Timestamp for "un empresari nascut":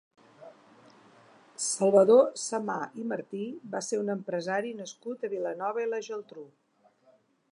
4.05-5.27